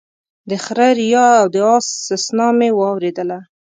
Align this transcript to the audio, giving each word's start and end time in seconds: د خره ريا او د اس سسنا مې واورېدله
د 0.49 0.51
خره 0.63 0.89
ريا 0.99 1.27
او 1.41 1.45
د 1.55 1.57
اس 1.73 1.87
سسنا 2.07 2.47
مې 2.57 2.69
واورېدله 2.79 3.39